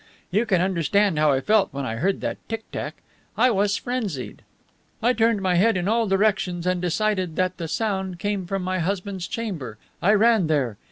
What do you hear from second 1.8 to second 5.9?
I heard that tick tack. I was frenzied. I turned my head in